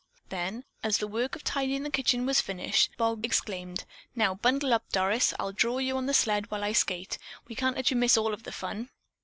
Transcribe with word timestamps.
Then, 0.29 0.63
as 0.81 0.97
the 0.97 1.07
work 1.07 1.35
of 1.35 1.43
tidying 1.43 1.83
the 1.83 1.91
kitchen 1.91 2.25
was 2.25 2.41
finished, 2.41 2.89
Bob 2.97 3.23
exclaimed: 3.23 3.85
"Now 4.15 4.33
bundle 4.33 4.73
up, 4.73 4.91
Doris, 4.91 5.31
I'll 5.39 5.51
draw 5.53 5.77
you 5.77 5.95
on 5.95 6.07
the 6.07 6.13
sled 6.15 6.49
while 6.49 6.63
I 6.63 6.71
skate. 6.71 7.19
We 7.47 7.53
can't 7.53 7.75
let 7.75 7.91
you 7.91 7.97
miss 7.97 8.17
all 8.17 8.33
of 8.33 8.41
the 8.41 8.51
fun." 8.51 8.89